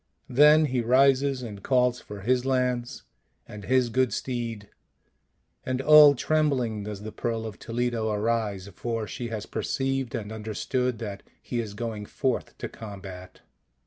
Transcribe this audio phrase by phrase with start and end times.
[0.29, 3.03] Then he rises and calls for his lance
[3.47, 4.67] and his good steed,
[5.63, 10.31] and all trem bling does the Pearl of Toledo arise, for she has perceived and
[10.31, 13.41] understood that he is going forth to combat.